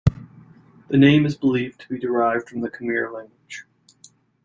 [0.87, 3.65] The name is believed to be derived from the Khmer language.